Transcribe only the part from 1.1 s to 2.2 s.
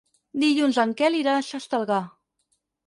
irà a Xestalgar.